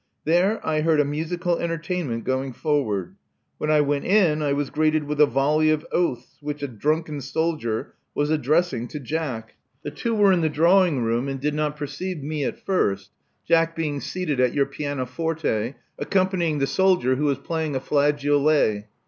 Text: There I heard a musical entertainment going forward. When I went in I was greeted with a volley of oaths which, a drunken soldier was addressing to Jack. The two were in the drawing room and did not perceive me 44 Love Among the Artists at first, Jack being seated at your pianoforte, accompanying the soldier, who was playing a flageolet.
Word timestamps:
There 0.25 0.59
I 0.65 0.81
heard 0.81 0.99
a 0.99 1.05
musical 1.05 1.59
entertainment 1.59 2.23
going 2.23 2.53
forward. 2.53 3.13
When 3.59 3.69
I 3.69 3.81
went 3.81 4.05
in 4.05 4.41
I 4.41 4.51
was 4.51 4.71
greeted 4.71 5.03
with 5.03 5.21
a 5.21 5.27
volley 5.27 5.69
of 5.69 5.85
oaths 5.91 6.37
which, 6.41 6.63
a 6.63 6.67
drunken 6.67 7.21
soldier 7.21 7.93
was 8.15 8.31
addressing 8.31 8.87
to 8.87 8.99
Jack. 8.99 9.53
The 9.83 9.91
two 9.91 10.15
were 10.15 10.31
in 10.33 10.41
the 10.41 10.49
drawing 10.49 11.03
room 11.03 11.27
and 11.27 11.39
did 11.39 11.53
not 11.53 11.77
perceive 11.77 12.23
me 12.23 12.41
44 12.41 12.41
Love 12.41 12.41
Among 12.41 12.41
the 12.41 12.45
Artists 12.47 12.63
at 12.63 12.65
first, 12.65 13.11
Jack 13.47 13.75
being 13.75 14.01
seated 14.01 14.39
at 14.39 14.53
your 14.55 14.65
pianoforte, 14.65 15.75
accompanying 15.99 16.57
the 16.57 16.65
soldier, 16.65 17.15
who 17.17 17.25
was 17.25 17.37
playing 17.37 17.75
a 17.75 17.79
flageolet. 17.79 18.87